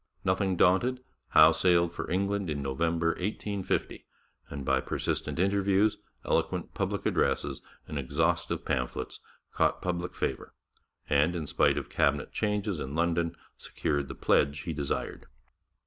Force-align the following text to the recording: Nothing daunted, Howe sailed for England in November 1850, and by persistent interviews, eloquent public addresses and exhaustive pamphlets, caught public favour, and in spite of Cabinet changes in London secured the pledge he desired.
Nothing 0.25 0.55
daunted, 0.57 1.03
Howe 1.27 1.51
sailed 1.51 1.93
for 1.93 2.09
England 2.09 2.49
in 2.49 2.63
November 2.63 3.09
1850, 3.09 4.07
and 4.49 4.65
by 4.65 4.79
persistent 4.81 5.37
interviews, 5.37 5.97
eloquent 6.25 6.73
public 6.73 7.05
addresses 7.05 7.61
and 7.87 7.99
exhaustive 7.99 8.65
pamphlets, 8.65 9.19
caught 9.51 9.79
public 9.79 10.15
favour, 10.15 10.55
and 11.07 11.35
in 11.35 11.45
spite 11.45 11.77
of 11.77 11.91
Cabinet 11.91 12.31
changes 12.31 12.79
in 12.79 12.95
London 12.95 13.35
secured 13.59 14.07
the 14.07 14.15
pledge 14.15 14.61
he 14.61 14.73
desired. 14.73 15.27